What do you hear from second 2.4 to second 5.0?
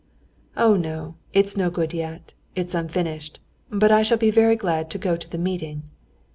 it's unfinished. But I shall be very glad to